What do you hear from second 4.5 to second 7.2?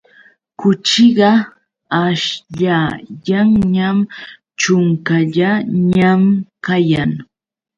ćhunkallañam kayan.